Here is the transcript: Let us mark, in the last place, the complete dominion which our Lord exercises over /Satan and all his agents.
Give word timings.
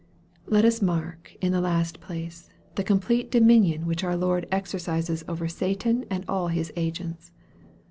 Let 0.47 0.65
us 0.65 0.81
mark, 0.81 1.35
in 1.41 1.51
the 1.51 1.61
last 1.61 1.99
place, 2.01 2.49
the 2.73 2.83
complete 2.83 3.29
dominion 3.29 3.85
which 3.85 4.03
our 4.03 4.15
Lord 4.17 4.47
exercises 4.51 5.23
over 5.27 5.45
/Satan 5.45 6.07
and 6.09 6.25
all 6.27 6.47
his 6.47 6.73
agents. 6.75 7.31